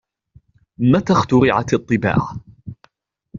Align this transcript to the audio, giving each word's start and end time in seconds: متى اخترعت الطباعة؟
متى 0.77 1.13
اخترعت 1.13 1.73
الطباعة؟ 1.73 2.35